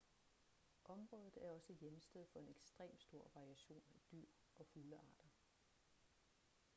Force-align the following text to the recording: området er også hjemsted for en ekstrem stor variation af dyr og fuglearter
området 0.85 1.37
er 1.41 1.49
også 1.49 1.73
hjemsted 1.73 2.25
for 2.31 2.39
en 2.39 2.49
ekstrem 2.49 2.97
stor 2.99 3.31
variation 3.33 3.83
af 3.95 3.99
dyr 4.11 4.25
og 4.55 4.67
fuglearter 4.67 5.25